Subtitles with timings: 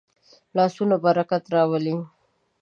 [0.55, 1.95] لاسونه برکت راولي